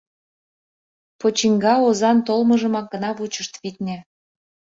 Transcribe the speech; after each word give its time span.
Почиҥга 1.19 1.75
озан 1.87 2.17
толмыжымак 2.27 2.85
гына 2.93 3.09
вучышт, 3.17 3.53
витне. 3.61 3.97